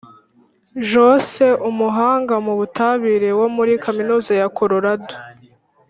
[0.89, 5.13] Jose umuhanga mu butabire wo muri kaminuza ya Colorado